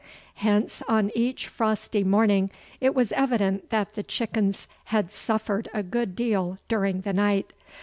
Hence 0.37 0.81
on 0.87 1.11
each 1.13 1.47
frosty 1.47 2.03
morning 2.03 2.49
it 2.79 2.95
was 2.95 3.11
evident 3.11 3.69
that 3.69 3.93
the 3.93 4.01
chickens 4.01 4.67
had 4.85 5.11
suffered 5.11 5.69
a 5.75 5.83
good 5.83 6.15
deal 6.15 6.57
during 6.67 7.01
the 7.01 7.13
night. 7.13 7.53